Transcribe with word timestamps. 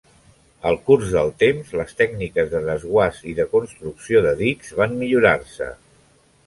Al 0.69 0.77
curs 0.87 1.11
del 1.15 1.29
temps, 1.43 1.69
les 1.81 1.93
tècniques 1.99 2.49
de 2.55 2.63
desguàs 2.71 3.21
i 3.33 3.35
de 3.41 3.49
construcció 3.55 4.27
de 4.29 4.35
dics 4.43 4.77
van 4.83 4.99
millorar-se. 5.05 5.75